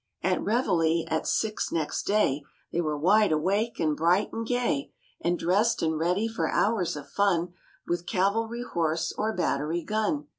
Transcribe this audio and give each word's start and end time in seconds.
At 0.23 0.43
reveille 0.43 1.05
at 1.09 1.27
six 1.27 1.71
next 1.71 2.07
day 2.07 2.41
They 2.71 2.81
were 2.81 2.97
wide 2.97 3.31
awake 3.31 3.79
and 3.79 3.95
bright 3.95 4.29
and 4.33 4.47
gay 4.47 4.91
And 5.23 5.37
dressed 5.37 5.83
and 5.83 5.95
ready 5.99 6.27
for 6.27 6.49
hours 6.49 6.95
of 6.95 7.07
fun 7.07 7.53
With 7.85 8.07
cavalry 8.07 8.63
horse 8.63 9.13
or 9.15 9.31
battery 9.31 9.83
gun. 9.83 10.27